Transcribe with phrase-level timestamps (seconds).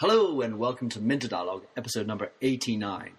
[0.00, 3.14] Hello and welcome to Minter Dialogue, episode number 89.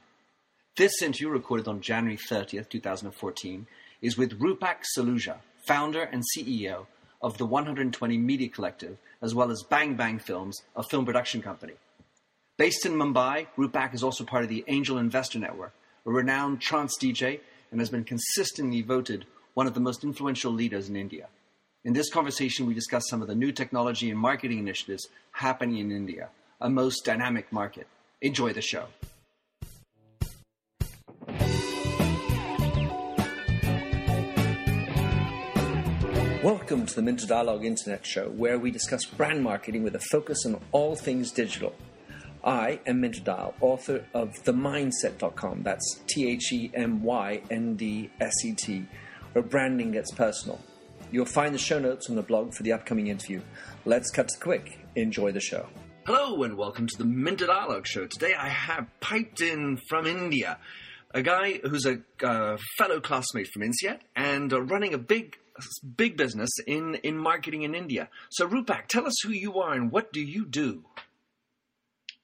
[0.78, 3.68] This interview, recorded on January 30th, 2014,
[4.02, 6.86] is with Roopak Saluja, founder and CEO
[7.22, 11.74] of the 120 Media Collective, as well as Bang Bang Films, a film production company.
[12.56, 15.74] Based in Mumbai, Roopak is also part of the Angel Investor Network,
[16.06, 17.42] a renowned trance DJ,
[17.72, 21.28] and has been consistently voted one of the most influential leaders in India.
[21.84, 25.92] In this conversation, we discuss some of the new technology and marketing initiatives happening in
[25.92, 26.30] India,
[26.62, 27.88] a most dynamic market.
[28.22, 28.86] Enjoy the show.
[36.44, 40.46] Welcome to the Minter Dialogue Internet Show, where we discuss brand marketing with a focus
[40.46, 41.76] on all things digital.
[42.44, 45.64] I am Minter Dial, author of TheMyndset.com.
[45.64, 48.86] That's T H E M Y N D S E T,
[49.34, 50.60] where branding gets personal.
[51.12, 53.42] You'll find the show notes on the blog for the upcoming interview.
[53.86, 54.80] Let's cut to quick.
[54.96, 55.66] Enjoy the show.
[56.12, 58.08] Hello and welcome to the Minter Dialogue Show.
[58.08, 60.58] Today I have piped in from India
[61.14, 65.38] a guy who's a uh, fellow classmate from INSEAD and uh, running a big,
[65.98, 68.10] big business in, in marketing in India.
[68.32, 70.84] So Roopak, tell us who you are and what do you do?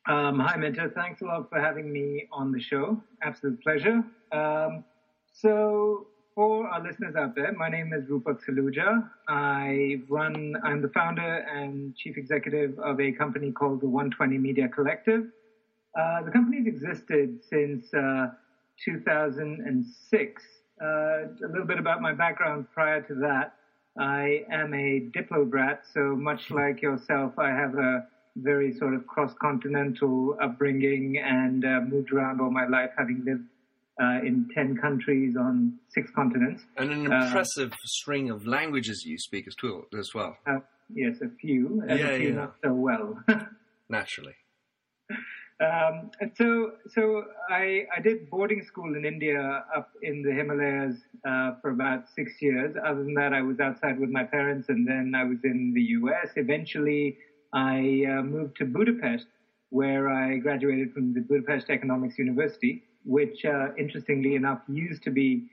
[0.10, 0.90] Um, hi, Minter.
[0.90, 3.04] Thanks a lot for having me on the show.
[3.22, 4.04] Absolute pleasure.
[4.32, 4.84] Um,
[5.32, 9.02] so, for our listeners out there, my name is Roopak Saluja.
[9.30, 14.68] I run, I'm the founder and chief executive of a company called the 120 Media
[14.68, 15.24] Collective.
[15.98, 18.28] Uh, the company's existed since uh,
[18.84, 20.44] 2006.
[20.82, 23.54] Uh, a little bit about my background prior to that.
[23.98, 28.04] I am a Diplo brat, so much like yourself, I have a
[28.36, 33.44] very sort of cross-continental upbringing and uh, moved around all my life, having lived
[34.02, 36.64] uh, in 10 countries on six continents.
[36.78, 39.86] And an Uh, impressive string of languages you speak as well.
[39.98, 40.38] As well.
[40.46, 40.60] Uh,
[40.94, 42.36] yes, a few, and Yeah, a few yeah.
[42.36, 43.18] not so well.
[43.90, 44.36] Naturally.
[45.62, 50.98] um, and so, so I, I did boarding school in India up in the Himalayas
[51.26, 52.76] uh, for about six years.
[52.86, 55.82] Other than that, I was outside with my parents, and then I was in the
[56.00, 56.30] U.S.
[56.36, 57.18] Eventually,
[57.54, 59.28] I uh, moved to Budapest,
[59.70, 65.46] where I graduated from the Budapest Economics University, which, uh, interestingly enough, used to be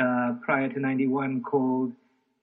[0.00, 1.92] uh, prior to '91 called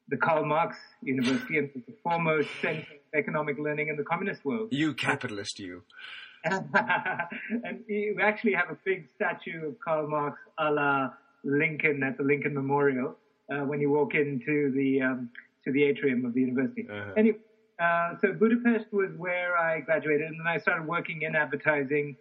[0.10, 4.46] the Karl Marx University, and was the foremost center of economic learning in the communist
[4.46, 4.70] world.
[4.72, 5.84] You capitalist, you.
[6.46, 11.10] and we actually have a big statue of Karl Marx a la
[11.44, 13.16] Lincoln at the Lincoln Memorial
[13.52, 15.30] uh, when you walk into the um,
[15.66, 16.88] to the atrium of the university.
[16.90, 17.14] Uh-huh.
[17.18, 17.38] Anyway,
[17.82, 22.16] uh, so Budapest was where I graduated, and then I started working in advertising.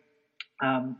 [0.63, 0.97] Um,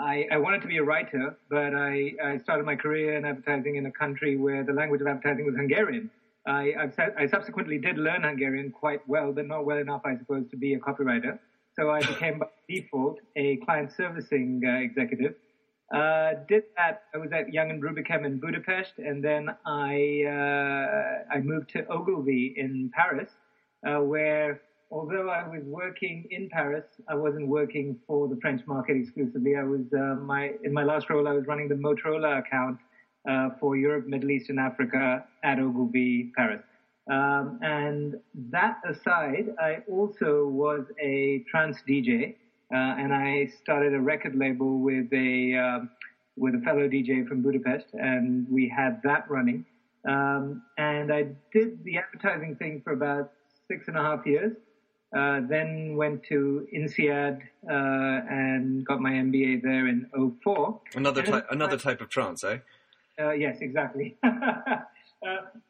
[0.00, 3.76] I, I wanted to be a writer, but I, I started my career in advertising
[3.76, 6.10] in a country where the language of advertising was Hungarian.
[6.46, 10.56] I, I subsequently did learn Hungarian quite well, but not well enough, I suppose, to
[10.56, 11.38] be a copywriter.
[11.76, 15.34] So I became by default a client servicing uh, executive.
[15.94, 17.04] Uh, did that.
[17.14, 21.86] I was at Young and Rubicam in Budapest, and then I uh, I moved to
[21.86, 23.30] Ogilvy in Paris,
[23.86, 28.96] uh, where although I was working in Paris, I wasn't working for the French market
[28.96, 29.56] exclusively.
[29.56, 32.78] I was uh, my in my last role, I was running the Motorola account
[33.28, 36.62] uh, for Europe, Middle East, and Africa at Ogilvy, Paris.
[37.10, 38.14] Um, and
[38.50, 42.34] that aside, I also was a trance DJ,
[42.72, 45.90] uh, and I started a record label with a um,
[46.36, 49.64] with a fellow DJ from Budapest, and we had that running.
[50.06, 53.32] Um, and I did the advertising thing for about
[53.68, 54.52] six and a half years.
[55.16, 60.06] Uh, then went to INSEAD uh, and got my MBA there in
[60.42, 60.80] 04.
[60.94, 62.58] Another type, another type of trance, eh?
[63.20, 64.16] uh, yes, exactly.
[64.24, 64.78] uh,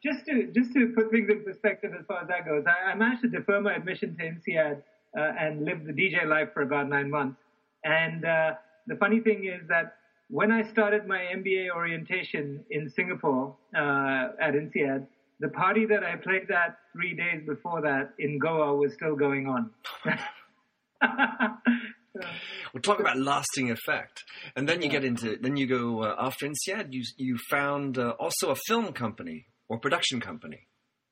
[0.01, 2.95] just to just to put things in perspective as far as that goes, I, I
[2.95, 4.81] managed to defer my admission to INSEAD
[5.17, 7.39] uh, and live the DJ life for about nine months.
[7.83, 8.53] And uh,
[8.87, 9.95] the funny thing is that
[10.29, 15.05] when I started my MBA orientation in Singapore uh, at INSEAD,
[15.43, 19.47] the party that I played at three days before that in Goa was still going
[19.47, 19.69] on.
[22.71, 24.23] We'll talk about lasting effect,
[24.55, 26.89] and then you get into then you go uh, after INSEAD.
[26.91, 30.67] You you found uh, also a film company or production company.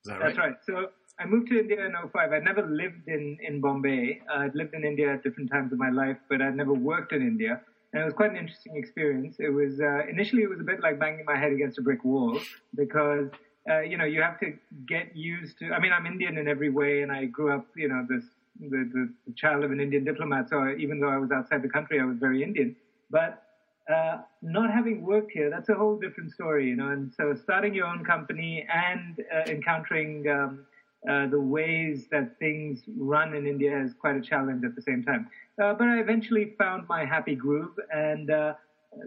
[0.06, 0.54] Is that That's right.
[0.64, 0.90] So
[1.20, 2.32] I moved to India in 05.
[2.32, 4.22] I'd never lived in, in Bombay.
[4.30, 7.14] Uh, I'd lived in India at different times of my life, but I'd never worked
[7.14, 7.62] in India.
[7.94, 9.36] And it was quite an interesting experience.
[9.40, 12.04] It was, uh, initially it was a bit like banging my head against a brick
[12.04, 12.40] wall
[12.76, 13.30] because,
[13.70, 14.54] uh, you know, you have to
[14.88, 17.88] get used to, I mean, I'm Indian in every way and I grew up, you
[17.88, 18.24] know, this,
[18.60, 20.50] the, the, child of an Indian diplomat.
[20.50, 22.76] So even though I was outside the country, I was very Indian.
[23.10, 23.44] But
[23.92, 26.90] uh, not having worked here, that's a whole different story, you know.
[26.90, 30.66] And so starting your own company and uh, encountering um,
[31.10, 35.04] uh, the ways that things run in India is quite a challenge at the same
[35.04, 35.28] time.
[35.62, 38.54] Uh, but I eventually found my happy groove, and uh,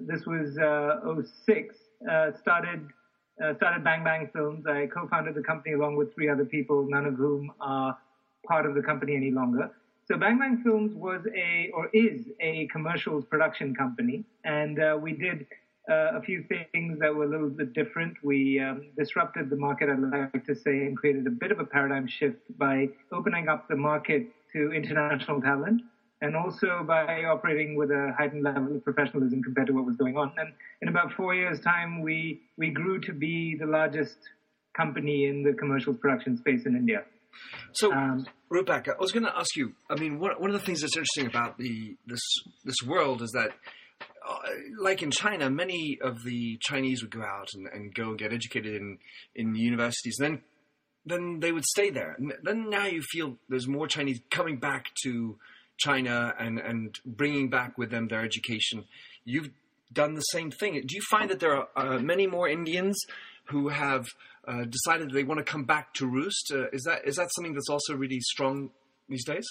[0.01, 1.01] this was uh,
[1.47, 1.77] 06.
[2.11, 2.89] Uh, started
[3.43, 4.67] uh, started Bang Bang Films.
[4.67, 7.97] I co-founded the company along with three other people, none of whom are
[8.47, 9.71] part of the company any longer.
[10.07, 15.13] So Bang Bang Films was a or is a commercials production company, and uh, we
[15.13, 15.47] did
[15.91, 18.15] uh, a few things that were a little bit different.
[18.23, 21.65] We um, disrupted the market, I'd like to say, and created a bit of a
[21.65, 25.83] paradigm shift by opening up the market to international talent
[26.25, 30.17] and also by operating with a heightened level of professionalism compared to what was going
[30.17, 30.33] on.
[30.39, 34.17] And in about four years' time, we, we grew to be the largest
[34.75, 37.05] company in the commercial production space in India.
[37.73, 39.75] So, um, Rebecca, I was going to ask you.
[39.91, 42.23] I mean, one, one of the things that's interesting about the this
[42.65, 43.51] this world is that,
[44.27, 44.39] uh,
[44.81, 48.33] like in China, many of the Chinese would go out and, and go and get
[48.33, 48.99] educated in
[49.35, 50.17] in universities.
[50.21, 50.43] And then
[51.07, 52.15] then they would stay there.
[52.17, 55.37] And then now you feel there's more Chinese coming back to
[55.79, 58.85] China and, and bringing back with them their education.
[59.25, 59.51] You've
[59.93, 60.75] done the same thing.
[60.75, 62.99] Do you find that there are uh, many more Indians
[63.47, 64.07] who have
[64.47, 66.53] uh, decided they want to come back to Roost?
[66.53, 68.71] Uh, is that is that something that's also really strong
[69.09, 69.45] these days?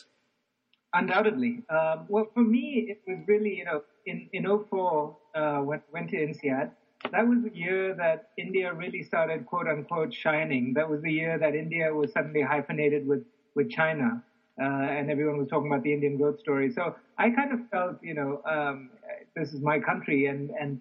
[0.93, 1.63] Undoubtedly.
[1.69, 6.09] Um, well, for me, it was really, you know, in, in 04, uh, when went
[6.11, 6.69] to INSEAD,
[7.11, 10.73] that was the year that India really started, quote unquote, shining.
[10.75, 13.23] That was the year that India was suddenly hyphenated with,
[13.55, 14.23] with China
[14.61, 16.71] uh, and everyone was talking about the Indian growth story.
[16.71, 18.91] So I kind of felt, you know, um,
[19.35, 20.79] this is my country, and and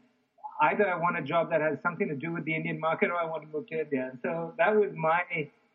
[0.62, 3.16] either I want a job that has something to do with the Indian market, or
[3.16, 4.10] I want to move to India.
[4.10, 5.22] And so that was my.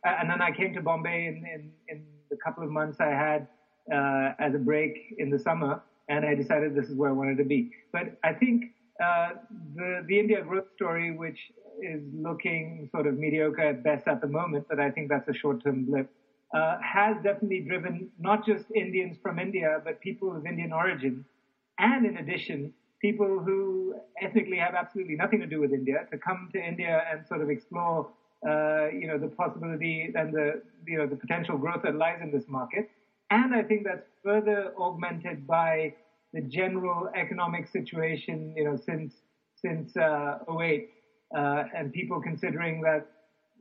[0.06, 3.10] Uh, and then I came to Bombay in in, in the couple of months I
[3.10, 3.48] had
[3.92, 7.38] uh, as a break in the summer, and I decided this is where I wanted
[7.38, 7.72] to be.
[7.92, 8.66] But I think
[9.04, 9.30] uh,
[9.76, 11.40] the the India growth story, which
[11.82, 15.34] is looking sort of mediocre at best at the moment, but I think that's a
[15.34, 16.12] short-term blip
[16.54, 21.26] uh, has definitely driven not just Indians from India, but people of Indian origin,
[21.80, 26.50] and in addition, people who ethnically have absolutely nothing to do with India to come
[26.54, 28.10] to India and sort of explore,
[28.48, 32.32] uh, you know, the possibility and the, you know, the potential growth that lies in
[32.32, 32.90] this market.
[33.30, 35.94] And I think that's further augmented by
[36.34, 39.16] the general economic situation, you know, since
[39.56, 40.90] since uh, 08,
[41.36, 43.08] uh, and people considering that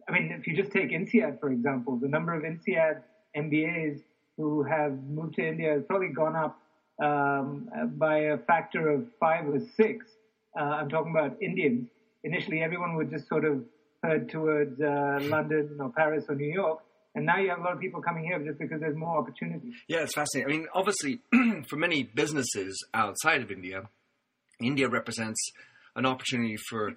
[0.08, 3.02] I mean, if you just take INSEAD, for example, the number of INSEAD
[3.36, 4.00] MBAs
[4.36, 6.58] who have moved to India has probably gone up
[7.02, 10.06] um, by a factor of five or six.
[10.58, 11.88] Uh, I'm talking about Indians.
[12.24, 13.64] Initially, everyone would just sort of
[14.02, 16.80] head towards uh, London or Paris or New York.
[17.14, 19.72] And now you have a lot of people coming here just because there's more opportunities.
[19.88, 20.52] Yeah, it's fascinating.
[20.52, 21.20] I mean, obviously,
[21.68, 23.88] for many businesses outside of India,
[24.60, 25.40] India represents
[25.94, 26.92] an opportunity for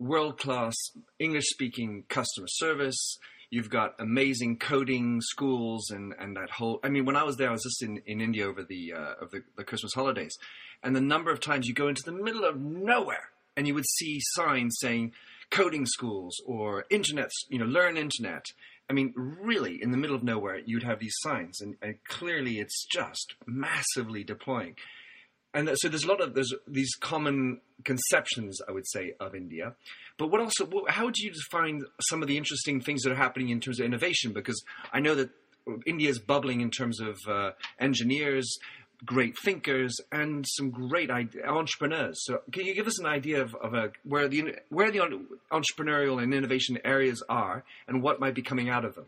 [0.00, 0.74] world class
[1.18, 3.18] English speaking customer service.
[3.50, 6.80] You've got amazing coding schools and, and that whole.
[6.82, 9.14] I mean, when I was there, I was just in, in India over the uh,
[9.22, 10.36] of the, the Christmas holidays,
[10.82, 13.86] and the number of times you go into the middle of nowhere and you would
[13.86, 15.12] see signs saying
[15.50, 18.44] coding schools or internet, you know, learn internet.
[18.88, 22.58] I mean, really, in the middle of nowhere, you'd have these signs, and, and clearly,
[22.58, 24.76] it's just massively deploying
[25.52, 29.74] and so there's a lot of there's these common conceptions, I would say, of India.
[30.16, 33.48] But what also, how do you define some of the interesting things that are happening
[33.48, 34.32] in terms of innovation?
[34.32, 34.62] Because
[34.92, 35.30] I know that
[35.86, 38.58] India is bubbling in terms of uh, engineers,
[39.04, 42.24] great thinkers, and some great entrepreneurs.
[42.24, 45.00] So, can you give us an idea of, of a, where the where the
[45.50, 49.06] entrepreneurial and innovation areas are, and what might be coming out of them?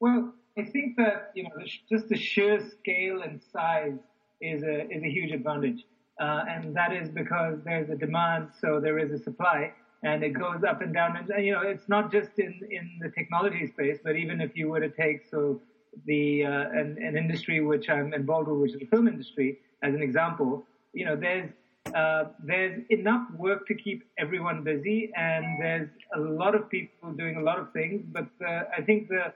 [0.00, 1.50] Well, I think that you know
[1.88, 3.98] just the sheer scale and size
[4.40, 5.84] is a is a huge advantage,
[6.20, 10.30] uh, and that is because there's a demand, so there is a supply, and it
[10.30, 11.16] goes up and down.
[11.16, 14.68] And you know, it's not just in in the technology space, but even if you
[14.68, 15.60] were to take so
[16.04, 19.94] the uh, an, an industry which I'm involved with, which is the film industry, as
[19.94, 21.50] an example, you know, there's
[21.94, 27.36] uh, there's enough work to keep everyone busy, and there's a lot of people doing
[27.36, 28.04] a lot of things.
[28.12, 29.32] But uh, I think the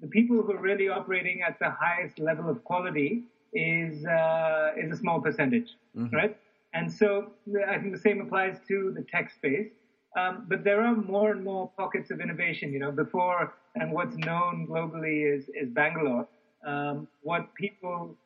[0.00, 4.90] the people who are really operating at the highest level of quality is uh, is
[4.92, 6.14] a small percentage, mm-hmm.
[6.14, 6.36] right?
[6.72, 7.32] And so
[7.68, 9.70] I think the same applies to the tech space.
[10.18, 12.72] Um, but there are more and more pockets of innovation.
[12.72, 16.26] You know, before and what's known globally is is Bangalore.
[16.66, 18.16] Um, what people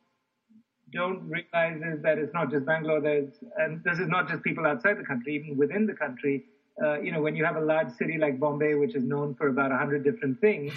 [0.93, 3.01] don't realize is that it's not just Bangalore.
[3.01, 6.45] There's and this is not just people outside the country, even within the country.
[6.83, 9.47] Uh, you know, when you have a large city like Bombay, which is known for
[9.47, 10.73] about a hundred different things,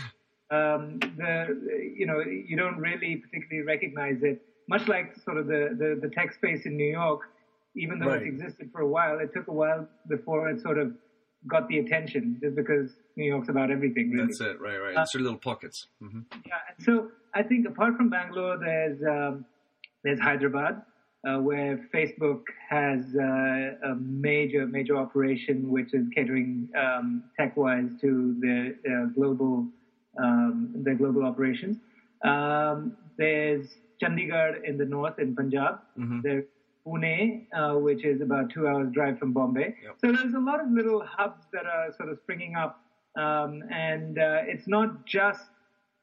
[0.51, 4.43] um, the you know you don't really particularly recognize it.
[4.69, 7.23] Much like sort of the, the, the tech space in New York,
[7.75, 8.21] even though right.
[8.21, 10.93] it existed for a while, it took a while before it sort of
[11.47, 14.11] got the attention just because New York's about everything.
[14.11, 14.27] Really.
[14.27, 14.97] That's it, right, right.
[14.97, 15.87] Uh, it's your little pockets.
[16.03, 16.21] Mm-hmm.
[16.47, 19.47] Yeah, and so I think apart from Bangalore, there's um,
[20.05, 20.83] there's Hyderabad,
[21.27, 28.37] uh, where Facebook has uh, a major major operation which is catering um, tech-wise to
[28.41, 29.67] the uh, global
[30.19, 31.77] um, the global operations.
[32.25, 33.67] Um, there's
[34.03, 35.81] Chandigarh in the north in Punjab.
[35.99, 36.21] Mm-hmm.
[36.23, 36.45] There's
[36.87, 39.75] Pune, uh, which is about two hours drive from Bombay.
[39.83, 39.97] Yep.
[40.01, 42.81] So there's a lot of little hubs that are sort of springing up,
[43.17, 45.43] um, and uh, it's not just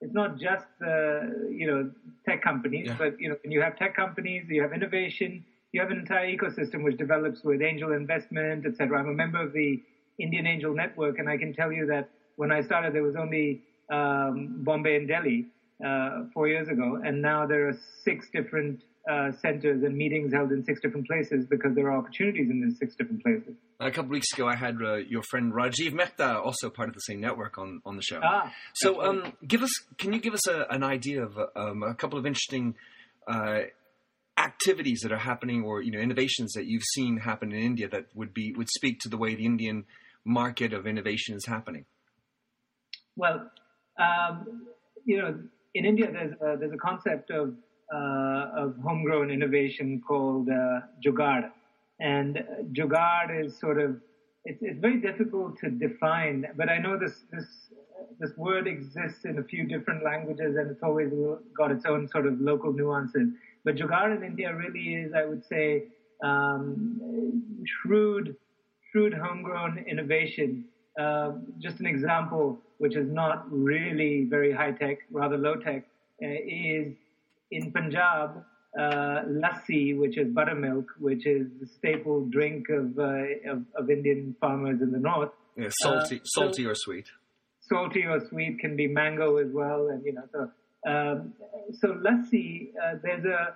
[0.01, 1.91] it's not just the you know
[2.27, 2.95] tech companies, yeah.
[2.98, 6.27] but you know when you have tech companies, you have innovation, you have an entire
[6.27, 9.00] ecosystem which develops with angel investment, etc.
[9.00, 9.81] I'm a member of the
[10.19, 13.63] Indian Angel Network, and I can tell you that when I started, there was only
[13.92, 15.48] um, Bombay and Delhi
[15.86, 20.51] uh, four years ago, and now there are six different uh, centers and meetings held
[20.51, 23.54] in six different places because there are opportunities in these six different places.
[23.80, 27.01] A couple weeks ago, I had uh, your friend Rajiv Mehta, also part of the
[27.01, 28.20] same network, on, on the show.
[28.24, 31.94] Ah, so, um, give us, can you give us a, an idea of um, a
[31.94, 32.75] couple of interesting
[33.27, 33.60] uh,
[34.38, 38.06] activities that are happening, or you know, innovations that you've seen happen in India that
[38.15, 39.86] would be would speak to the way the Indian
[40.24, 41.86] market of innovation is happening?
[43.15, 43.51] Well,
[44.00, 44.68] um,
[45.06, 45.40] you know,
[45.74, 47.54] in India, there's a, there's a concept of
[47.94, 51.50] uh, of homegrown innovation called uh.
[52.00, 53.98] And Jugaad is sort of,
[54.44, 57.46] it's, it's very difficult to define, but I know this, this,
[58.20, 61.12] this word exists in a few different languages and it's always
[61.56, 63.30] got its own sort of local nuances.
[63.64, 65.86] But Jugaad in India really is, I would say,
[66.24, 68.36] um, shrewd,
[68.92, 70.66] shrewd homegrown innovation.
[71.00, 75.86] Uh, just an example, which is not really very high tech, rather low tech,
[76.24, 76.94] uh, is
[77.52, 78.44] in Punjab,
[78.78, 84.36] uh, lassi, which is buttermilk, which is the staple drink of, uh, of, of Indian
[84.40, 85.32] farmers in the north.
[85.58, 87.06] Yeah, salty, uh, salty so, or sweet.
[87.62, 90.50] Salty or sweet can be mango as well, and you know so.
[90.88, 91.34] Um,
[91.80, 93.56] so lassi, uh, there's a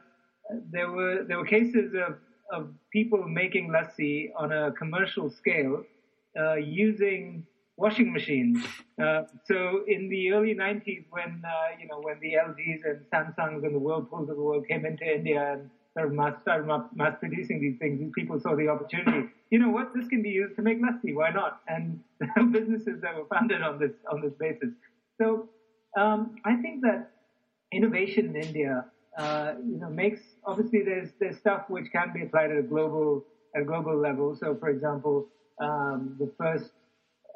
[0.71, 2.15] there were there were cases of
[2.51, 5.83] of people making lassi on a commercial scale
[6.37, 7.45] uh, using
[7.77, 8.63] washing machines.
[9.01, 13.63] Uh, so in the early 90s, when uh, you know when the LGs and Samsungs
[13.63, 17.15] and the Whirlpools of the world came into India and sort of mass, started mass
[17.19, 19.29] producing these things, these people saw the opportunity.
[19.49, 19.93] You know what?
[19.95, 21.15] This can be used to make lassi.
[21.15, 21.61] Why not?
[21.67, 22.01] And
[22.51, 24.69] businesses that were founded on this on this basis.
[25.17, 25.49] So
[25.97, 27.11] um, I think that
[27.71, 28.85] innovation in India,
[29.17, 33.23] uh, you know, makes obviously there's there's stuff which can be applied at a global
[33.55, 34.35] at a global level.
[34.35, 35.27] So, for example,
[35.59, 36.71] um, the first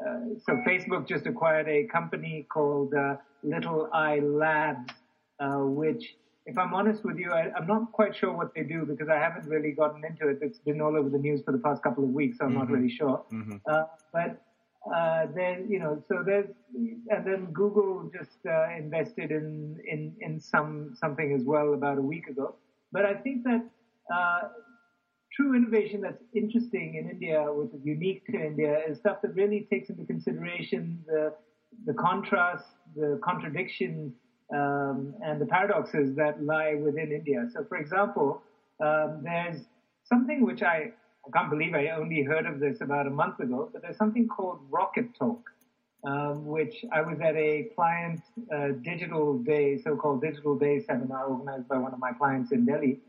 [0.06, 4.94] uh, so Facebook just acquired a company called uh, Little Eye Labs,
[5.40, 6.16] uh, which,
[6.46, 9.18] if I'm honest with you, I, am not quite sure what they do because I
[9.18, 10.40] haven't really gotten into it.
[10.42, 12.60] It's been all over the news for the past couple of weeks, so I'm mm-hmm.
[12.60, 13.24] not really sure.
[13.32, 13.58] Mm-hmm.
[13.66, 14.42] Uh, but
[14.94, 20.40] uh, then, you know, so there's, and then Google just uh, invested in, in in
[20.42, 22.56] some something as well about a week ago.
[22.92, 23.64] But I think that
[25.36, 29.68] true innovation that's interesting in India, which is unique to India, is stuff that really
[29.72, 31.34] takes into consideration the
[31.86, 34.14] the contrast, the contradictions,
[34.54, 37.48] um, and the paradoxes that lie within India.
[37.52, 38.44] So, for example,
[38.80, 39.66] um, there's
[40.04, 40.92] something which I,
[41.26, 44.28] I can't believe I only heard of this about a month ago, but there's something
[44.28, 45.50] called Rocket Talk.
[46.06, 48.20] Um, which I was at a client
[48.54, 53.00] uh, digital day, so-called digital day seminar organized by one of my clients in Delhi.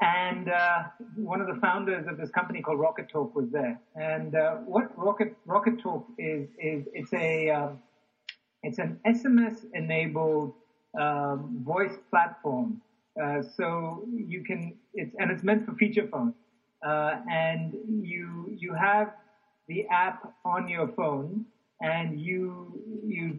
[0.00, 0.84] And uh,
[1.16, 3.78] one of the founders of this company called Rocket Talk was there.
[3.94, 7.78] And uh, what Rocket Rocket Talk is is it's a um,
[8.62, 10.54] it's an SMS enabled
[10.98, 12.80] um, voice platform.
[13.22, 16.34] Uh, so you can it's and it's meant for feature phones.
[16.86, 19.12] Uh, and you you have
[19.68, 21.44] the app on your phone,
[21.80, 23.38] and you you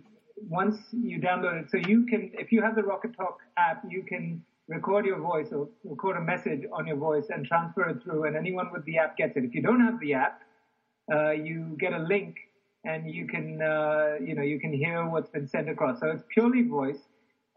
[0.49, 4.03] once you download it, so you can if you have the Rocket Talk app, you
[4.03, 8.25] can record your voice or record a message on your voice and transfer it through,
[8.25, 9.43] and anyone with the app gets it.
[9.43, 10.41] If you don't have the app,
[11.13, 12.37] uh, you get a link
[12.85, 15.99] and you can, uh, you know, you can hear what's been sent across.
[15.99, 16.99] So it's purely voice,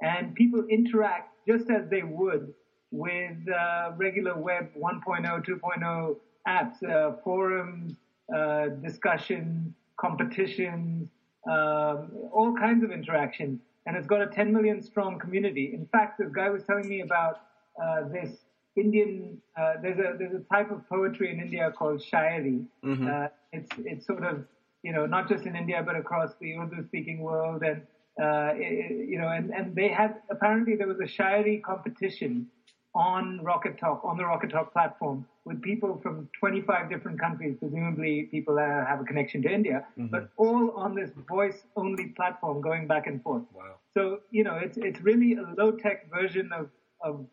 [0.01, 2.53] and people interact just as they would
[2.91, 7.95] with uh, regular web 1.0, 2.0 apps, uh, forums,
[8.35, 11.09] uh, discussion, competitions,
[11.49, 15.73] um, all kinds of interactions and it's got a 10 million strong community.
[15.73, 17.41] In fact, this guy was telling me about
[17.83, 18.39] uh, this
[18.77, 19.41] Indian.
[19.59, 22.67] Uh, there's a there's a type of poetry in India called shairi.
[22.85, 23.07] Mm-hmm.
[23.07, 24.45] Uh, it's it's sort of
[24.83, 27.83] you know not just in India but across the Urdu-speaking world, and
[28.21, 32.49] uh, it, you know, and and they had apparently there was a shairi competition
[32.97, 38.29] on Rocket Talk, on the Rocket Talk platform, with people from 25 different countries, presumably
[38.31, 40.07] people that have a connection to India, mm-hmm.
[40.07, 43.43] but all on this voice-only platform, going back and forth.
[43.55, 43.75] Wow!
[43.95, 46.71] So you know, it's it's really a low-tech version of
[47.03, 47.27] of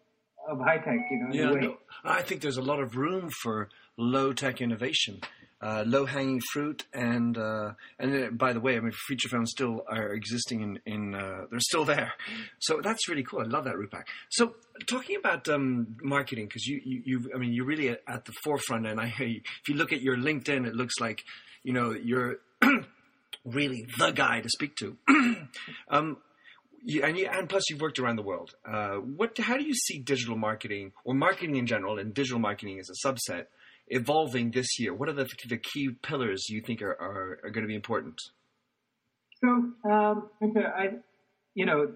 [0.47, 0.99] of high tech.
[1.09, 1.67] You know, yeah.
[1.67, 5.21] No, I think there's a lot of room for low-tech innovation
[5.63, 9.51] uh, low hanging fruit, and uh, and uh, by the way, I mean feature films
[9.51, 12.13] still are existing in in uh, they're still there,
[12.59, 13.39] so that's really cool.
[13.39, 14.03] I love that Roopak.
[14.29, 14.55] So
[14.87, 18.33] talking about um, marketing, because you, you you I mean you're really at, at the
[18.43, 21.23] forefront, and I if you look at your LinkedIn, it looks like
[21.63, 22.39] you know you're
[23.45, 24.97] really the guy to speak to.
[25.87, 26.17] um,
[26.85, 28.53] you, and, you, and, plus, you've worked around the world.
[28.69, 29.37] Uh, what?
[29.37, 33.07] How do you see digital marketing or marketing in general, and digital marketing as a
[33.07, 33.45] subset,
[33.87, 34.93] evolving this year?
[34.93, 38.19] What are the, the key pillars you think are, are, are going to be important?
[39.41, 39.47] So,
[39.89, 40.91] um, I,
[41.53, 41.91] you know,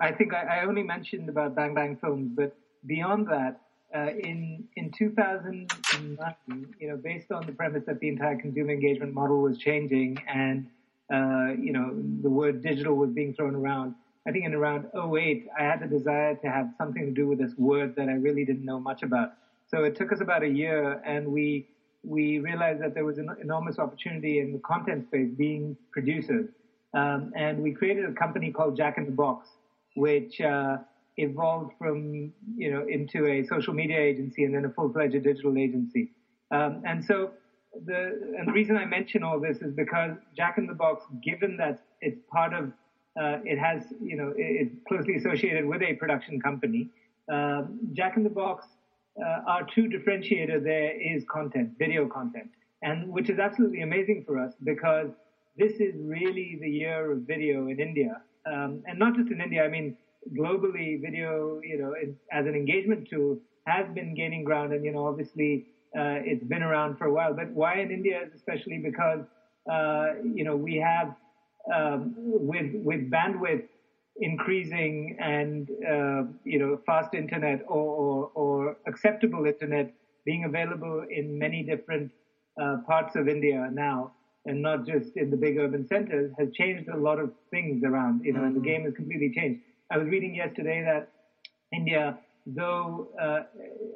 [0.00, 2.54] I think I, I, only mentioned about Bang Bang Films, but
[2.86, 3.60] beyond that,
[3.94, 9.14] uh, in in 2009, you know, based on the premise that the entire consumer engagement
[9.14, 10.66] model was changing, and
[11.12, 13.94] uh, you know, the word digital was being thrown around.
[14.26, 17.38] I think in around 08, I had the desire to have something to do with
[17.38, 19.32] this word that I really didn't know much about.
[19.72, 21.66] So it took us about a year, and we
[22.04, 26.48] we realized that there was an enormous opportunity in the content space, being producers,
[26.94, 29.48] um, and we created a company called Jack in the Box,
[29.96, 30.76] which uh,
[31.16, 36.10] evolved from you know into a social media agency and then a full-fledged digital agency.
[36.50, 37.30] Um, and so
[37.86, 41.56] the and the reason I mention all this is because Jack in the Box, given
[41.56, 42.64] that it's part of
[43.18, 46.90] uh, it has you know it's closely associated with a production company.
[47.32, 48.66] Um, Jack in the Box
[49.20, 52.48] uh, our true differentiator there is content, video content,
[52.82, 55.08] and which is absolutely amazing for us because
[55.56, 59.64] this is really the year of video in India, um, and not just in India.
[59.64, 59.96] I mean,
[60.36, 61.94] globally, video, you know,
[62.32, 65.66] as an engagement tool has been gaining ground, and you know, obviously,
[65.96, 67.34] uh, it's been around for a while.
[67.34, 69.20] But why in India, especially because
[69.70, 71.14] uh, you know we have
[71.72, 73.64] um, with with bandwidth
[74.20, 79.92] increasing and uh, you know fast internet or, or, or, acceptable internet
[80.24, 82.10] being available in many different
[82.60, 84.12] uh, parts of India now,
[84.44, 88.22] and not just in the big urban centers, has changed a lot of things around.
[88.24, 88.46] You know, mm-hmm.
[88.48, 88.68] and the mm-hmm.
[88.68, 89.62] game has completely changed.
[89.90, 91.10] I was reading yesterday that
[91.72, 93.40] India, though, uh,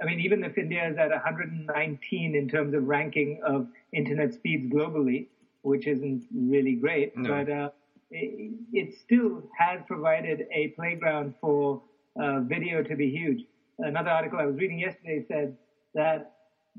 [0.03, 4.73] I mean, even if India is at 119 in terms of ranking of internet speeds
[4.73, 5.27] globally,
[5.63, 7.29] which isn't really great, no.
[7.29, 7.75] but
[8.11, 11.83] it still has provided a playground for
[12.21, 13.43] uh, video to be huge.
[13.79, 15.57] Another article I was reading yesterday said
[15.95, 16.33] that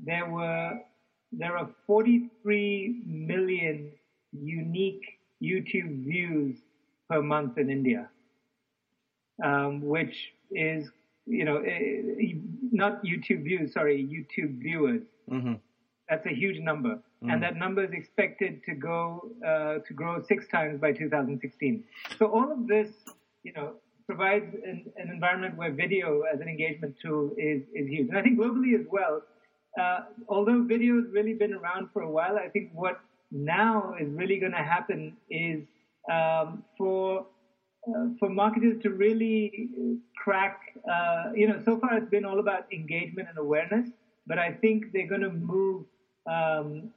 [0.04, 0.72] there were
[1.32, 3.92] there are 43 million
[4.32, 5.04] unique
[5.42, 6.56] YouTube views
[7.10, 8.08] per month in India,
[9.44, 10.88] um, which is
[11.26, 12.34] you know eh,
[12.72, 15.02] not YouTube views, sorry, YouTube viewers.
[15.30, 15.54] Mm-hmm.
[16.08, 17.32] That's a huge number mm.
[17.32, 21.84] and that number is expected to go uh, to grow six times by 2016.
[22.18, 22.90] So all of this,
[23.42, 23.74] you know,
[24.06, 28.22] provides an, an, environment where video as an engagement tool is is huge, and I
[28.22, 29.22] think globally as well.
[29.78, 33.00] Uh, although video has really been around for a while, I think what
[33.30, 35.62] now is really going to happen is
[36.10, 37.26] um, for
[37.88, 39.70] uh, for marketers to really
[40.16, 40.60] crack.
[40.90, 43.88] Uh, you know, so far it's been all about engagement and awareness,
[44.26, 45.84] but I think they're going to move
[46.28, 46.90] um,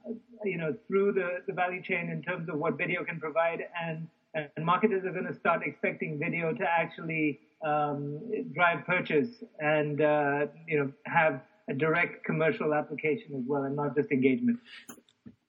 [0.44, 4.06] you know, through the, the value chain in terms of what video can provide, and,
[4.34, 8.20] and marketers are going to start expecting video to actually um,
[8.52, 9.28] drive purchase
[9.60, 14.58] and uh, you know have a direct commercial application as well, and not just engagement.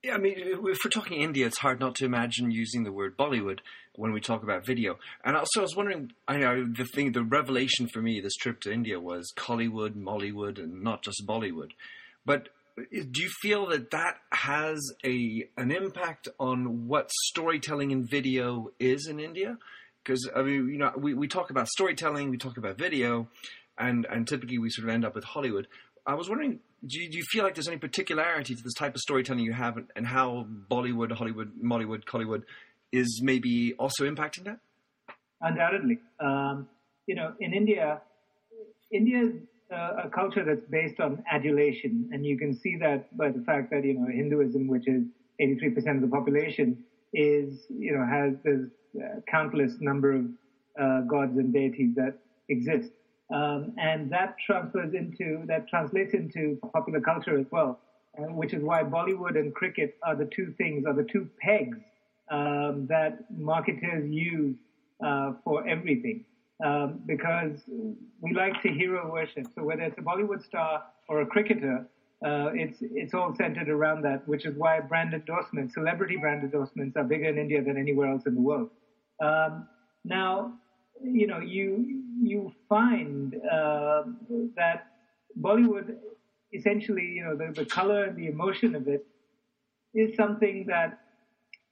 [0.04, 3.18] Yeah, I mean, if we're talking India, it's hard not to imagine using the word
[3.18, 3.60] Bollywood
[3.96, 4.98] when we talk about video.
[5.24, 8.60] And also, I was wondering, I know the thing, the revelation for me this trip
[8.62, 11.72] to India was Kollywood, Mollywood, and not just Bollywood.
[12.26, 18.72] But do you feel that that has a an impact on what storytelling in video
[18.80, 19.58] is in India?
[20.04, 23.28] Because I mean, you know, we, we talk about storytelling, we talk about video,
[23.78, 25.68] and and typically we sort of end up with Hollywood.
[26.06, 28.94] I was wondering, do you, do you feel like there's any particularity to this type
[28.94, 32.44] of storytelling you have, and, and how Bollywood, Hollywood, Mollywood, Kollywood
[32.92, 34.60] is maybe also impacting that?
[35.40, 36.68] Undoubtedly, um,
[37.06, 38.02] you know, in India,
[38.92, 39.32] India
[39.72, 43.84] a culture that's based on adulation, and you can see that by the fact that
[43.84, 45.04] you know Hinduism, which is
[45.42, 46.78] 83% of the population,
[47.14, 50.26] is you know has this uh, countless number of
[50.80, 52.92] uh, gods and deities that exist,
[53.34, 57.80] um, and that transfers into that translates into popular culture as well,
[58.18, 61.78] uh, which is why Bollywood and cricket are the two things, are the two pegs
[62.32, 64.56] um, that marketers use
[65.04, 66.26] uh, for everything.
[66.64, 67.62] Um, because
[68.22, 69.48] we like to hero worship.
[69.56, 71.86] So whether it's a Bollywood star or a cricketer,
[72.26, 76.96] uh, it's it's all centered around that, which is why brand endorsements, celebrity brand endorsements,
[76.96, 78.70] are bigger in India than anywhere else in the world.
[79.22, 79.68] Um,
[80.06, 80.54] now,
[81.04, 84.04] you know, you you find uh,
[84.56, 84.86] that
[85.40, 85.96] Bollywood,
[86.54, 89.06] essentially, you know, the, the color and the emotion of it
[89.94, 90.98] is something that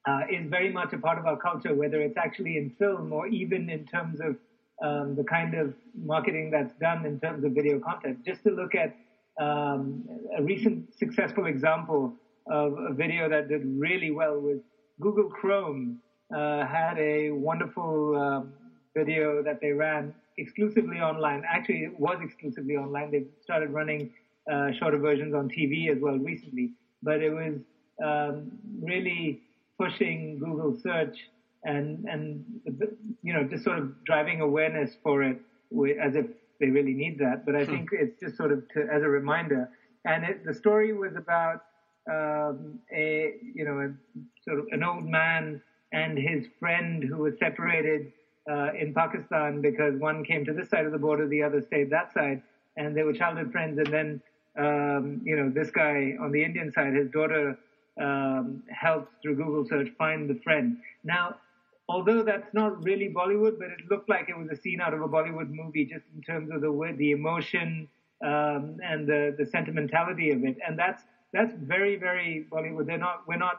[0.05, 3.27] uh, is very much a part of our culture, whether it's actually in film or
[3.27, 4.35] even in terms of
[4.81, 8.25] um, the kind of marketing that's done in terms of video content.
[8.25, 8.95] Just to look at
[9.39, 10.03] um,
[10.37, 12.13] a recent successful example
[12.49, 14.59] of a video that did really well was
[14.99, 15.99] Google Chrome
[16.35, 18.53] uh, had a wonderful um,
[18.95, 21.43] video that they ran exclusively online.
[21.47, 23.11] Actually, it was exclusively online.
[23.11, 24.11] They started running
[24.51, 26.71] uh, shorter versions on TV as well recently,
[27.03, 27.55] but it was
[28.03, 29.41] um, really
[29.79, 31.17] pushing Google search
[31.63, 32.43] and and
[33.21, 35.39] you know just sort of driving awareness for it
[36.01, 36.25] as if
[36.59, 37.45] they really need that.
[37.45, 37.71] But I hmm.
[37.71, 39.69] think it's just sort of to, as a reminder.
[40.05, 41.63] And it, the story was about
[42.09, 43.93] um, a you know a,
[44.47, 45.61] sort of an old man
[45.93, 48.13] and his friend who was separated
[48.49, 51.89] uh, in Pakistan because one came to this side of the border, the other stayed
[51.91, 52.41] that side,
[52.77, 53.77] and they were childhood friends.
[53.77, 54.21] And then
[54.57, 57.57] um, you know this guy on the Indian side, his daughter
[58.01, 60.77] um, helps through Google search find the friend.
[61.03, 61.35] Now
[61.91, 65.01] although that's not really Bollywood, but it looked like it was a scene out of
[65.01, 67.87] a Bollywood movie, just in terms of the the emotion
[68.29, 72.85] um, and the the sentimentality of it, and that's that's very very Bollywood.
[72.87, 73.57] They're not we're not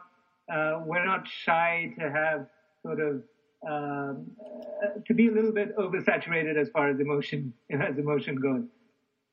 [0.55, 2.47] uh, we're not shy to have
[2.85, 3.15] sort of
[3.73, 4.31] um,
[4.83, 7.53] uh, to be a little bit oversaturated as far as emotion
[7.89, 8.65] as emotion goes.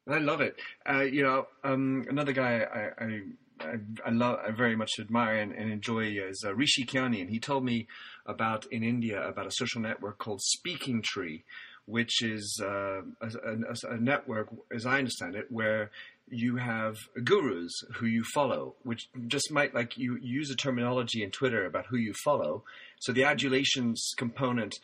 [0.10, 0.56] I love it.
[0.90, 3.22] Uh, you know, um, another guy I, I
[3.60, 7.30] I, I, love, I very much admire and, and enjoy is uh, Rishi Khiani, and
[7.30, 7.88] he told me
[8.26, 11.43] about in India about a social network called Speaking Tree,
[11.86, 15.91] which is uh, a, a, a, network, as I understand it, where
[16.30, 21.32] you have gurus who you follow, which just might like you use a terminology in
[21.32, 22.63] Twitter about who you follow.
[23.00, 24.80] So the adulations component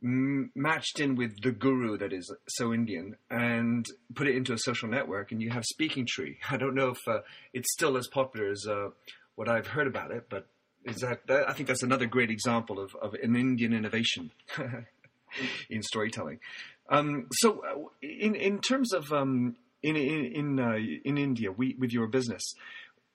[0.00, 4.88] matched in with the guru that is so Indian and put it into a social
[4.88, 6.38] network, and you have Speaking Tree.
[6.50, 7.20] I don't know if uh,
[7.52, 8.90] it's still as popular as uh,
[9.34, 10.46] what I've heard about it, but
[10.84, 14.30] is that, that, I think that's another great example of, of an Indian innovation
[15.70, 16.38] in storytelling.
[16.88, 21.76] Um, so, uh, in in terms of um, in in in, uh, in India, we,
[21.78, 22.54] with your business.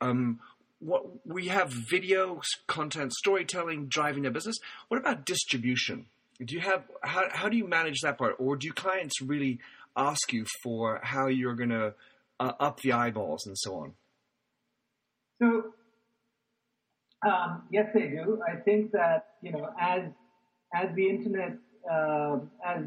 [0.02, 0.40] Um,
[0.80, 4.58] what we have video content storytelling driving their business.
[4.90, 6.08] What about distribution?
[6.40, 9.60] Do you have how how do you manage that part, or do clients really
[9.96, 11.94] ask you for how you're going to
[12.40, 13.94] uh, up the eyeballs and so on?
[15.42, 15.74] So
[17.26, 18.42] um, yes, they do.
[18.48, 20.04] I think that you know as
[20.74, 21.58] as the internet
[21.90, 22.84] uh, as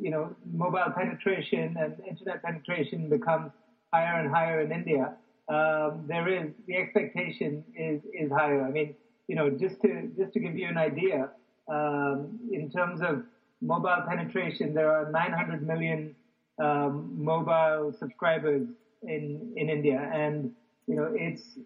[0.00, 3.52] you know mobile penetration and internet penetration becomes
[3.92, 5.14] higher and higher in India,
[5.48, 8.64] um, there is the expectation is is higher.
[8.64, 8.94] I mean,
[9.28, 11.30] you know, just to just to give you an idea,
[11.68, 13.22] um, in terms of
[13.60, 16.14] mobile penetration, there are 900 million
[16.62, 18.68] um, mobile subscribers
[19.02, 20.50] in in India, and
[20.86, 21.58] you know it's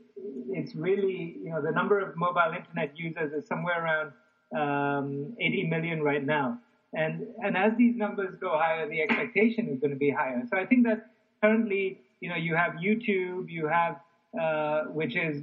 [0.50, 4.12] it's really you know the number of mobile internet users is somewhere around
[4.56, 6.58] um, 80 million right now,
[6.94, 10.42] and and as these numbers go higher, the expectation is going to be higher.
[10.50, 11.10] So I think that
[11.42, 13.96] currently you know you have YouTube, you have
[14.40, 15.42] uh, which is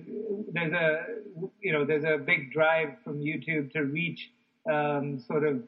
[0.53, 1.03] there's a
[1.61, 4.29] you know there's a big drive from YouTube to reach
[4.71, 5.61] um, sort of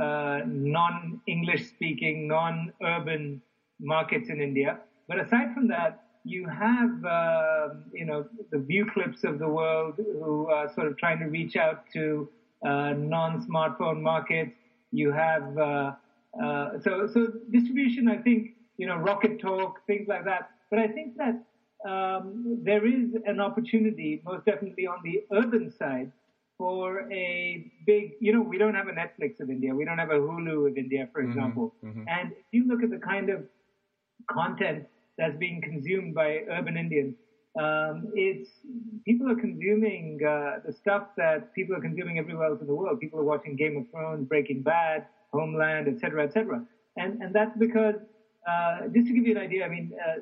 [0.00, 3.40] uh, non-English speaking, non-urban
[3.80, 4.78] markets in India.
[5.08, 10.48] But aside from that, you have, uh, you know, the Vuclips of the world who
[10.48, 12.28] are sort of trying to reach out to
[12.64, 14.52] uh, non-smartphone markets.
[14.92, 15.92] You have, uh,
[16.42, 20.50] uh, so, so distribution, I think, you know, Rocket Talk, things like that.
[20.70, 21.42] But I think that
[21.88, 26.12] um, there is an opportunity, most definitely on the urban side,
[26.60, 29.74] for a big, you know, we don't have a Netflix of India.
[29.74, 31.74] We don't have a Hulu of India, for mm-hmm, example.
[31.82, 32.04] Mm-hmm.
[32.06, 33.44] And if you look at the kind of
[34.30, 34.84] content
[35.16, 37.14] that's being consumed by urban Indians,
[37.58, 38.50] um, it's
[39.06, 43.00] people are consuming uh, the stuff that people are consuming everywhere else in the world.
[43.00, 46.62] People are watching Game of Thrones, Breaking Bad, Homeland, etc., etc.
[46.98, 47.96] And and that's because
[48.46, 50.20] uh, just to give you an idea, I mean, uh,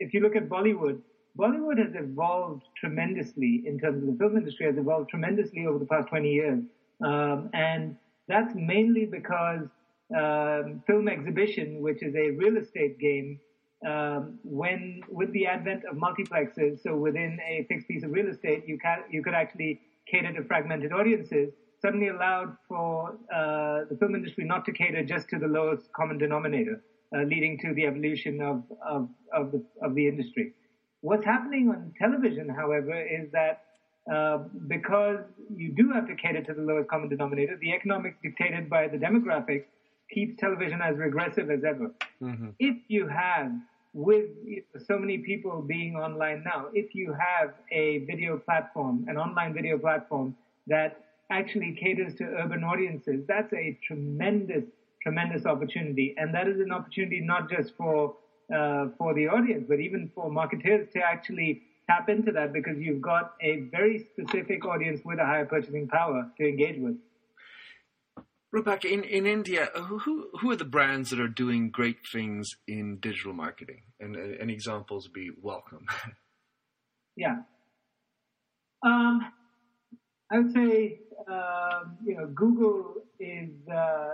[0.00, 0.98] if you look at Bollywood,
[1.38, 5.86] Bollywood has evolved tremendously in terms of the film industry has evolved tremendously over the
[5.86, 6.64] past 20 years.
[7.04, 7.96] Um, and
[8.26, 9.68] that's mainly because
[10.16, 13.38] um, film exhibition, which is a real estate game,
[13.86, 18.64] um, when with the advent of multiplexes, so within a fixed piece of real estate,
[18.66, 21.52] you can you could actually cater to fragmented audiences.
[21.80, 26.18] suddenly allowed for uh, the film industry not to cater just to the lowest common
[26.18, 26.82] denominator,
[27.14, 30.52] uh, leading to the evolution of, of, of, the, of the industry.
[31.00, 33.62] What's happening on television, however, is that
[34.12, 35.20] uh, because
[35.54, 38.96] you do have to cater to the lowest common denominator, the economics dictated by the
[38.96, 39.64] demographics
[40.10, 41.92] keeps television as regressive as ever.
[42.22, 42.48] Mm-hmm.
[42.58, 43.52] If you have,
[43.92, 44.26] with
[44.86, 49.78] so many people being online now, if you have a video platform, an online video
[49.78, 50.34] platform
[50.66, 54.64] that actually caters to urban audiences, that's a tremendous,
[55.02, 56.14] tremendous opportunity.
[56.16, 58.16] And that is an opportunity not just for
[58.54, 63.02] uh, for the audience, but even for marketers to actually tap into that because you've
[63.02, 66.96] got a very specific audience with a higher purchasing power to engage with.
[68.54, 72.96] Roopak, in, in India, who who are the brands that are doing great things in
[72.98, 73.82] digital marketing?
[74.00, 75.86] And uh, any examples would be welcome.
[77.16, 77.36] yeah.
[78.82, 79.20] Um,
[80.30, 84.08] I would say, uh, you know, Google is, uh,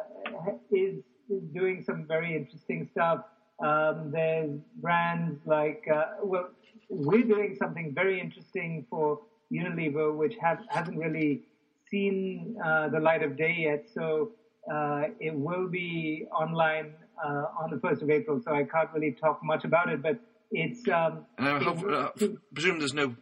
[0.70, 3.24] is, is doing some very interesting stuff.
[3.62, 6.48] Um, there's brands like, uh, well,
[6.88, 9.20] we're doing something very interesting for
[9.52, 11.42] Unilever, which have, hasn't really
[11.90, 13.86] seen uh, the light of day yet.
[13.92, 14.32] So
[14.72, 18.40] uh, it will be online uh, on the 1st of April.
[18.44, 20.18] So I can't really talk much about it, but
[20.50, 20.86] it's.
[20.88, 23.14] Um, and I hope, uh, presume there's no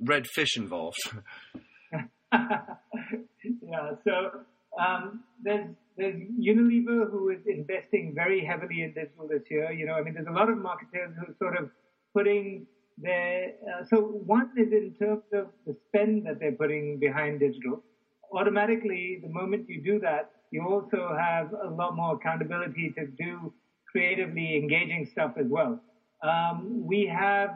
[0.00, 0.98] red fish involved.
[2.32, 3.90] yeah.
[4.04, 4.30] So
[4.78, 5.68] um, there's
[6.00, 6.16] there's
[6.50, 9.70] Unilever who is investing very heavily in digital this year.
[9.70, 11.68] You know, I mean, there's a lot of marketers who are sort of
[12.14, 13.96] putting their uh, so
[14.36, 17.82] one is in terms of the spend that they're putting behind digital.
[18.32, 23.52] Automatically, the moment you do that, you also have a lot more accountability to do
[23.90, 25.80] creatively engaging stuff as well.
[26.22, 27.50] Um, we have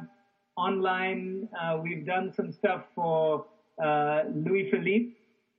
[0.56, 3.44] online, uh, we've done some stuff for
[3.82, 5.10] uh, Louis Philippe,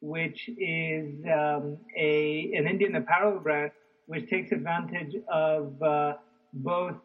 [0.06, 3.72] which is um, a an Indian apparel brand,
[4.06, 6.14] which takes advantage of uh,
[6.54, 6.96] both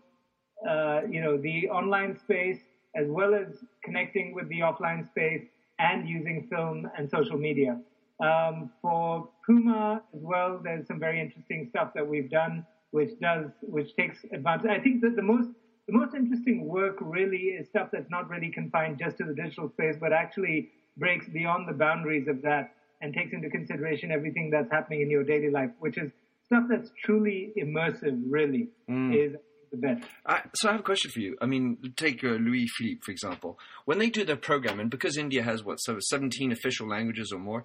[0.69, 2.61] uh, you know the online space
[2.97, 3.49] as well as
[3.85, 5.45] connecting with the offline space
[5.79, 7.79] and using film and social media.
[8.23, 13.47] Um, for Puma as well, there's some very interesting stuff that we've done, which does
[13.63, 14.71] which takes advantage.
[14.71, 15.49] I think that the most
[15.89, 19.71] the most interesting work really is stuff that's not really confined just to the digital
[19.71, 22.69] space, but actually breaks beyond the boundaries of that
[23.01, 26.11] and takes into consideration everything that's happening in your daily life, which is
[26.47, 29.15] stuff that's truly immersive, really, mm.
[29.15, 29.37] is
[29.71, 30.05] the best.
[30.27, 31.37] Uh, so I have a question for you.
[31.41, 33.59] I mean, take uh, Louis Philippe, for example.
[33.85, 37.65] When they do their program, and because India has, what, 17 official languages or more,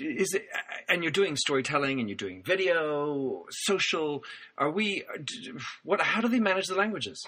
[0.00, 0.46] is it,
[0.88, 4.24] and you're doing storytelling and you're doing video, social,
[4.56, 5.04] are we,
[5.84, 7.24] what, how do they manage the languages?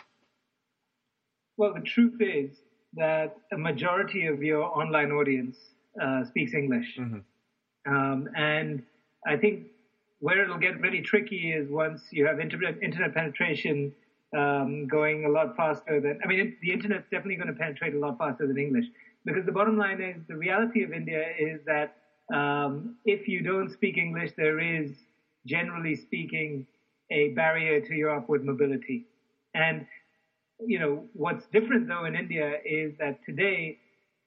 [1.57, 2.57] Well, the truth is,
[2.95, 5.57] that a majority of your online audience
[6.01, 6.97] uh, speaks English.
[6.99, 7.93] Mm-hmm.
[7.93, 8.83] Um, and
[9.27, 9.67] I think
[10.21, 13.93] where it'll get really tricky is once you have internet, internet penetration
[14.37, 17.99] um, going a lot faster than, I mean, the internet's definitely going to penetrate a
[17.99, 18.85] lot faster than English.
[19.25, 21.97] Because the bottom line is the reality of India is that
[22.35, 24.93] um, if you don't speak English, there is,
[25.47, 26.67] generally speaking,
[27.11, 29.07] a barrier to your upward mobility.
[29.55, 29.87] And
[30.67, 33.79] you know, what's different though in India is that today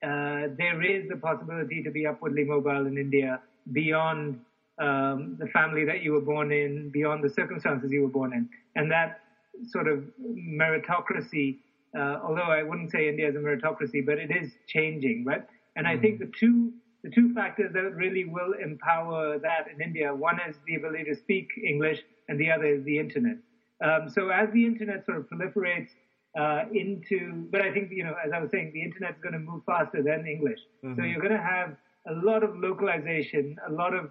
[0.04, 3.40] there is the possibility to be upwardly mobile in India
[3.72, 4.40] beyond
[4.82, 8.50] um, the family that you were born in, beyond the circumstances you were born in,
[8.76, 9.20] and that
[9.68, 11.60] sort of meritocracy.
[11.96, 15.44] Uh, although I wouldn't say India is a meritocracy, but it is changing, right?
[15.76, 15.98] And mm-hmm.
[15.98, 20.40] I think the two the two factors that really will empower that in India, one
[20.48, 23.38] is the ability to speak English, and the other is the internet.
[23.84, 25.90] Um, so as the internet sort of proliferates
[26.38, 29.40] uh, into, but I think, you know, as I was saying, the internet's going to
[29.40, 30.60] move faster than English.
[30.84, 31.00] Mm-hmm.
[31.00, 31.76] So you're going to have
[32.08, 34.06] a lot of localization, a lot of,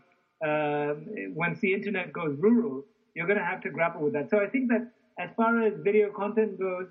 [0.46, 0.94] uh,
[1.34, 4.30] once the internet goes rural, you're going to have to grapple with that.
[4.30, 6.86] So I think that as far as video content goes,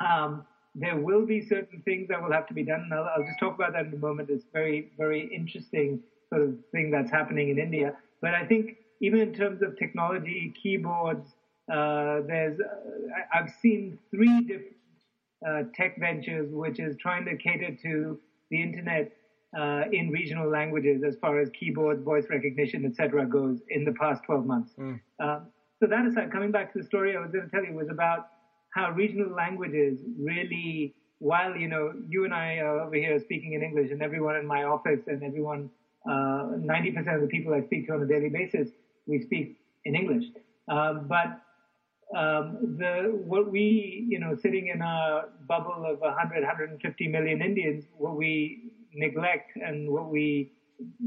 [0.00, 2.82] um, there will be certain things that will have to be done.
[2.82, 4.30] And I'll, I'll just talk about that in a moment.
[4.30, 7.96] It's very, very interesting sort of thing that's happening in India.
[8.20, 11.34] But I think even in terms of technology, keyboards,
[11.68, 14.76] uh, there's, uh, I've seen three different
[15.46, 18.18] uh, tech ventures which is trying to cater to
[18.50, 19.12] the internet
[19.58, 23.26] uh, in regional languages as far as keyboards, voice recognition, etc.
[23.26, 24.72] goes in the past 12 months.
[24.78, 25.00] Mm.
[25.80, 27.88] so that aside, coming back to the story I was going to tell you was
[27.90, 28.28] about
[28.74, 33.62] how regional languages really, while you know you and I are over here speaking in
[33.62, 35.70] English, and everyone in my office and everyone,
[36.06, 38.68] 90% of the people I speak to on a daily basis,
[39.06, 40.24] we speak in English.
[40.68, 41.42] Um, but
[42.16, 47.84] um, the what we you know sitting in a bubble of 100 150 million Indians
[47.96, 50.50] what we neglect and what we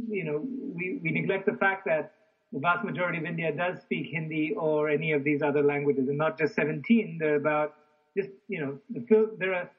[0.10, 0.44] you know,
[0.76, 2.14] we, we neglect the fact that
[2.52, 6.18] the vast majority of India does speak Hindi or any of these other languages, and
[6.18, 7.18] not just 17.
[7.20, 7.74] There are about
[8.16, 9.32] just you know the film.
[9.40, 9.70] There are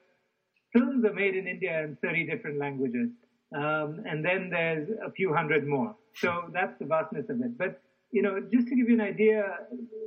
[0.73, 3.09] films are made in India in 30 different languages,
[3.55, 5.95] um, and then there's a few hundred more.
[6.15, 7.57] So that's the vastness of it.
[7.57, 7.81] But
[8.15, 9.43] you know, just to give you an idea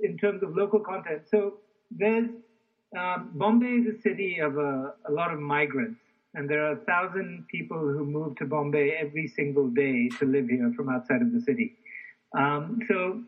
[0.03, 1.59] in terms of local content, so
[1.91, 2.31] there's
[2.97, 6.01] um, Bombay is a city of a, a lot of migrants,
[6.33, 10.49] and there are a thousand people who move to Bombay every single day to live
[10.49, 11.75] here from outside of the city.
[12.35, 13.21] Um, so,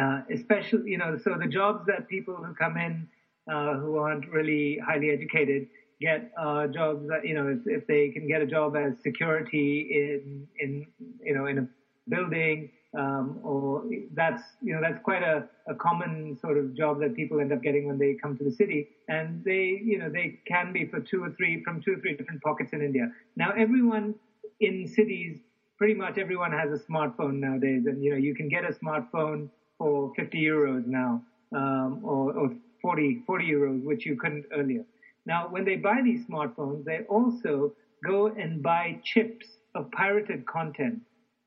[0.00, 3.08] uh, especially, you know, so the jobs that people who come in
[3.52, 5.66] uh, who aren't really highly educated
[6.00, 9.88] get uh, jobs that, you know, if, if, they can get a job as security
[9.90, 10.86] in, in
[11.22, 11.66] you know, in a
[12.08, 17.14] building, um, or that's, you know, that's quite a, a common sort of job that
[17.14, 18.88] people end up getting when they come to the city.
[19.08, 22.14] And they, you know, they can be for two or three, from two or three
[22.16, 23.10] different pockets in India.
[23.36, 24.14] Now, everyone
[24.60, 25.38] in cities
[25.78, 29.48] pretty much everyone has a smartphone nowadays, and you know you can get a smartphone
[29.78, 31.22] for 50 euros now,
[31.54, 34.84] um, or, or 40 40 euros, which you couldn't earlier.
[35.26, 37.72] Now, when they buy these smartphones, they also
[38.04, 41.00] go and buy chips of pirated content.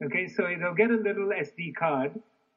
[0.03, 2.11] Okay, so they'll get a little SD card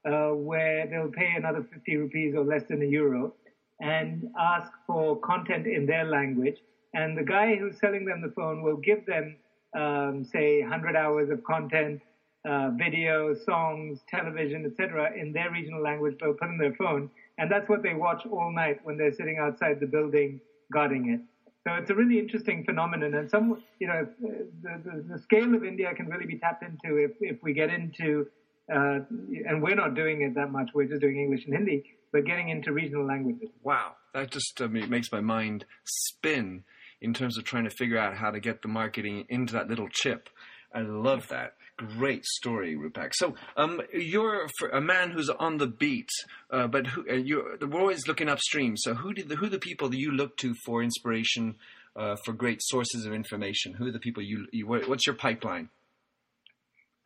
[0.04, 3.32] uh, where they'll pay another 50 rupees or less than a euro
[3.80, 6.56] and ask for content in their language.
[6.92, 9.36] And the guy who's selling them the phone will give them
[9.74, 12.02] um, say 100 hours of content,
[12.46, 17.50] uh, video, songs, television, etc., in their regional language they'll put in their phone, and
[17.50, 20.40] that's what they watch all night when they're sitting outside the building
[20.72, 21.20] guarding it.
[21.66, 25.62] So it's a really interesting phenomenon, and some, you know, the, the, the scale of
[25.62, 28.26] India can really be tapped into if, if we get into,
[28.72, 29.00] uh,
[29.46, 30.70] and we're not doing it that much.
[30.74, 33.50] We're just doing English and Hindi, but getting into regional languages.
[33.62, 36.64] Wow, that just uh, makes my mind spin
[37.02, 39.88] in terms of trying to figure out how to get the marketing into that little
[39.90, 40.30] chip.
[40.74, 41.56] I love that.
[41.96, 43.14] Great story, Roopak.
[43.14, 46.10] So, um, you're a man who's on the beat,
[46.50, 48.76] uh, but who, uh, you're, we're always looking upstream.
[48.76, 51.54] So, who did the, who are the people that you look to for inspiration,
[51.96, 53.72] uh, for great sources of information?
[53.72, 55.70] Who are the people you, you what's your pipeline?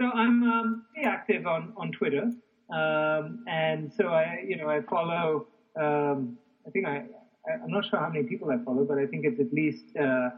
[0.00, 2.32] So, I'm um, pretty active on on Twitter,
[2.74, 5.46] um, and so I, you know, I follow.
[5.80, 7.04] Um, I think I
[7.46, 10.30] I'm not sure how many people I follow, but I think it's at least uh,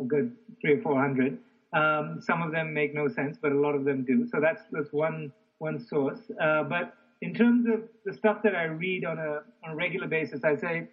[0.00, 1.38] a good three or four hundred.
[1.74, 4.26] Um, some of them make no sense, but a lot of them do.
[4.30, 6.20] So that's that's one one source.
[6.40, 10.06] Uh, but in terms of the stuff that I read on a on a regular
[10.06, 10.88] basis, I say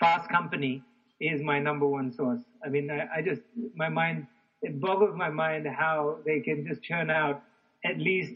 [0.00, 0.84] Fast Company
[1.20, 2.40] is my number one source.
[2.64, 3.42] I mean, I, I just
[3.74, 4.26] my mind
[4.62, 7.42] it boggles my mind how they can just churn out
[7.84, 8.32] at least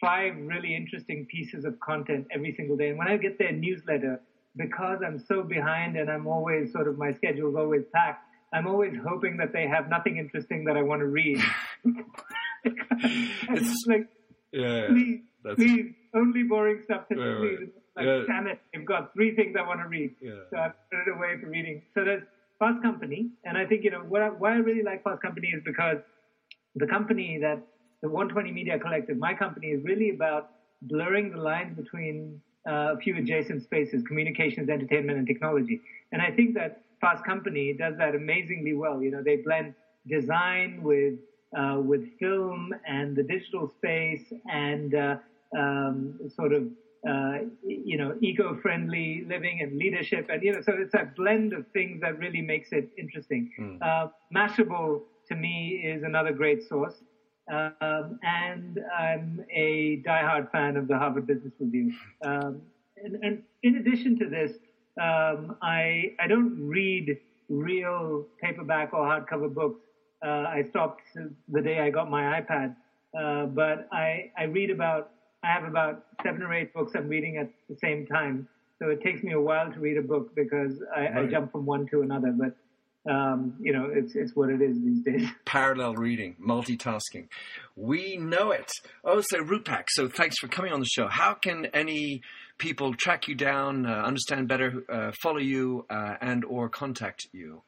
[0.00, 2.88] five really interesting pieces of content every single day.
[2.88, 4.20] And when I get their newsletter,
[4.56, 8.18] because I'm so behind and I'm always sort of my schedule's always packed.
[8.52, 11.38] I'm always hoping that they have nothing interesting that I want to read.
[12.64, 14.08] it's like,
[14.52, 15.20] yeah, please,
[15.56, 17.58] please, only boring stuff to right, read.
[17.58, 17.68] Right.
[17.96, 18.22] Like, yeah.
[18.26, 20.14] damn it, I've got three things I want to read.
[20.20, 20.32] Yeah.
[20.50, 21.82] So I've put it away for reading.
[21.94, 22.22] So there's
[22.58, 25.48] Fast Company, and I think, you know, what I, why I really like Fast Company
[25.48, 25.98] is because
[26.74, 27.60] the company that,
[28.00, 30.50] the 120 Media Collective, my company is really about
[30.82, 35.80] blurring the lines between uh, a few adjacent spaces, communications, entertainment, and technology.
[36.12, 39.02] And I think that Fast Company does that amazingly well.
[39.02, 39.74] You know, they blend
[40.08, 41.14] design with
[41.58, 45.16] uh, with film and the digital space and uh,
[45.56, 46.64] um, sort of
[47.08, 51.64] uh, you know eco-friendly living and leadership and you know so it's a blend of
[51.72, 53.50] things that really makes it interesting.
[53.58, 54.10] Mm.
[54.34, 56.94] Mashable to me is another great source.
[57.50, 61.92] Um, and I'm a diehard fan of the Harvard Business Review.
[62.22, 62.60] Um,
[63.02, 64.52] and, and, in addition to this,
[65.00, 69.80] um, I I don't read real paperback or hardcover books.
[70.24, 71.02] Uh, I stopped
[71.48, 72.74] the day I got my iPad,
[73.18, 75.10] uh, but I I read about
[75.42, 78.48] I have about seven or eight books I'm reading at the same time.
[78.80, 81.16] So it takes me a while to read a book because I, right.
[81.16, 82.32] I jump from one to another.
[82.32, 82.56] But
[83.10, 85.28] um, you know, it's it's what it is these days.
[85.44, 87.28] Parallel reading, multitasking.
[87.76, 88.70] We know it.
[89.04, 91.08] Oh, so Roopak, so thanks for coming on the show.
[91.08, 92.22] How can any
[92.58, 97.62] people track you down, uh, understand better, uh, follow you, uh, and or contact you?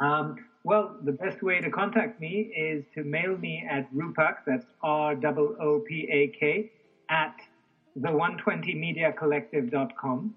[0.00, 4.64] Um, well, the best way to contact me is to mail me at Roopak, that's
[4.82, 6.72] R O O P A K,
[7.10, 7.36] at
[8.00, 10.34] the120mediacollective.com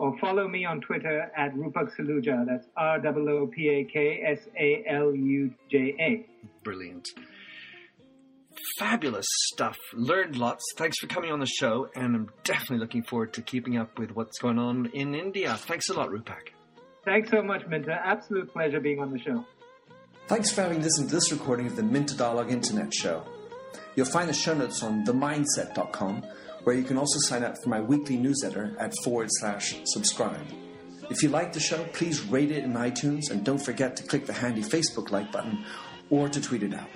[0.00, 2.46] or follow me on Twitter at Roopak Saluja.
[2.46, 6.26] That's R O O P A K S A L U J A.
[6.64, 7.10] Brilliant.
[8.78, 9.76] Fabulous stuff.
[9.92, 10.64] Learned lots.
[10.76, 14.12] Thanks for coming on the show, and I'm definitely looking forward to keeping up with
[14.12, 15.56] what's going on in India.
[15.56, 16.50] Thanks a lot, Roopak.
[17.04, 17.92] Thanks so much, Minter.
[17.92, 19.44] Absolute pleasure being on the show.
[20.28, 23.24] Thanks for having listened to this recording of the Minter Dialogue Internet Show.
[23.96, 26.22] You'll find the show notes on themyndset.com,
[26.64, 30.46] where you can also sign up for my weekly newsletter at forward slash subscribe.
[31.10, 34.26] If you like the show, please rate it in iTunes and don't forget to click
[34.26, 35.64] the handy Facebook like button
[36.08, 36.88] or to tweet it out.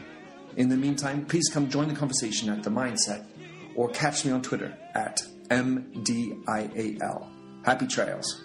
[0.57, 3.27] In the meantime, please come join the conversation at The Myndset
[3.75, 7.29] or catch me on Twitter at MDIAL.
[7.65, 8.45] Happy trails.